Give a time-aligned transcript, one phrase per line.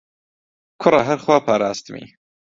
[0.81, 2.05] کوڕە هەر خوا پاراستمی